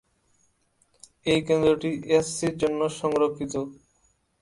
এই 1.25 1.39
কেন্দ্রটি 1.47 1.89
এসসি 2.17 2.47
জন্য 2.61 2.81
সংরক্ষিত। 2.99 3.53